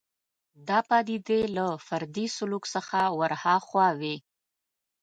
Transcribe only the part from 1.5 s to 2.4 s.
له فردي